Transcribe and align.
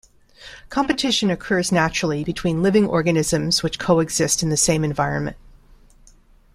Competition 0.69 1.29
occurs 1.29 1.71
naturally 1.71 2.23
between 2.23 2.63
living 2.63 2.87
organisms 2.87 3.61
which 3.61 3.77
co-exist 3.77 4.41
in 4.41 4.49
the 4.49 4.57
same 4.57 4.83
environment. 4.83 5.37